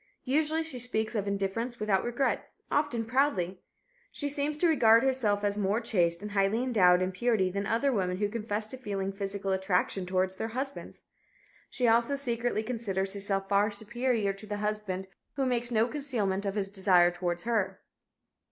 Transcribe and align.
Usually 0.25 0.63
she 0.63 0.79
speaks 0.79 1.13
of 1.13 1.27
indifference 1.27 1.79
without 1.79 2.03
regret; 2.03 2.49
often 2.71 3.05
proudly. 3.05 3.61
She 4.11 4.29
seems 4.29 4.57
to 4.57 4.67
regard 4.67 5.03
herself 5.03 5.43
as 5.43 5.59
more 5.59 5.79
chaste 5.79 6.23
and 6.23 6.31
highly 6.31 6.63
endowed 6.63 7.03
in 7.03 7.11
purity 7.11 7.51
than 7.51 7.67
other 7.67 7.91
women 7.93 8.17
who 8.17 8.27
confess 8.27 8.65
to 8.69 8.77
feeling 8.77 9.13
physical 9.13 9.51
attraction 9.51 10.07
toward 10.07 10.31
their 10.39 10.47
husbands. 10.57 11.03
She 11.69 11.87
also 11.87 12.15
secretly 12.15 12.63
considers 12.63 13.13
herself 13.13 13.47
far 13.47 13.69
superior 13.69 14.33
to 14.33 14.47
the 14.47 14.57
husband 14.57 15.07
who 15.35 15.45
makes 15.45 15.69
no 15.69 15.87
concealment 15.87 16.47
of 16.47 16.55
his 16.55 16.71
desire 16.71 17.11
toward 17.11 17.41
her. 17.41 17.79